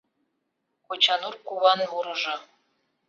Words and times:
Кочанур 0.85 1.35
куван 1.47 1.79
мурыжо 1.89 2.35